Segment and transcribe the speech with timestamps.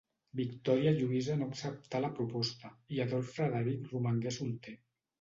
[0.37, 4.79] Victòria Lluïsa no acceptà la proposta i Adolf Frederic romangué solter.